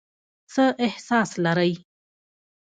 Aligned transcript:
څه 0.53 0.63
احساس 0.85 1.29
لرئ؟ 1.43 1.73